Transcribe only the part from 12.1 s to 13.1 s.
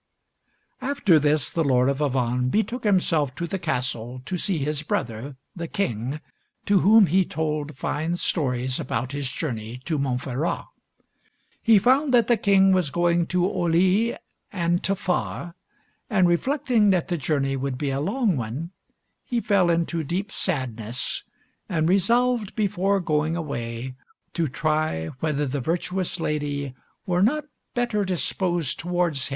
that the King was